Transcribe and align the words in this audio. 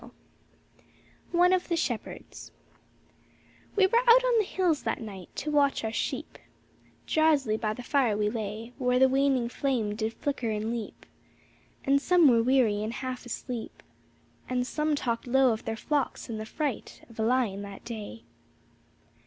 109 1.29 1.39
ONE 1.39 1.53
OF 1.53 1.67
THE 1.67 1.75
SHEPHERDS 1.75 2.51
We 3.75 3.85
were 3.85 3.99
out 3.99 4.23
on 4.25 4.39
the 4.39 4.45
hills 4.45 4.81
that 4.81 4.99
night 4.99 5.29
To 5.35 5.51
watch 5.51 5.83
our 5.83 5.91
sheep; 5.93 6.39
Drowsily 7.05 7.55
by 7.55 7.73
the 7.73 7.83
fire 7.83 8.17
we 8.17 8.27
lay 8.27 8.73
Where 8.79 8.97
the 8.97 9.07
waning 9.07 9.47
flame 9.47 9.93
did 9.93 10.13
flicker 10.13 10.49
and 10.49 10.71
leap, 10.71 11.05
And 11.83 12.01
some 12.01 12.27
were 12.27 12.41
weary 12.41 12.81
and 12.81 12.93
half 12.93 13.27
asleep, 13.27 13.83
And 14.49 14.65
some 14.65 14.95
talked 14.95 15.27
low 15.27 15.53
of 15.53 15.65
their 15.65 15.77
flocks 15.77 16.29
and 16.29 16.39
the 16.39 16.47
fright 16.47 17.03
Of 17.07 17.19
a 17.19 17.23
lion 17.23 17.61
that 17.61 17.85
day. 17.85 18.23